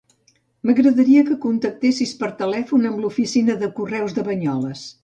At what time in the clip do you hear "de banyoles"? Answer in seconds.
4.19-4.87